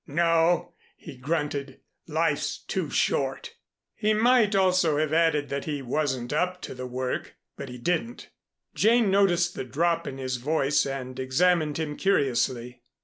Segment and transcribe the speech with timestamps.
[0.07, 1.79] "No," he grunted.
[2.07, 3.53] "Life's too short."
[3.93, 8.31] He might also have added that he wasn't up to the work, but he didn't.
[8.73, 12.81] Jane noticed the drop in his voice and examined him curiously.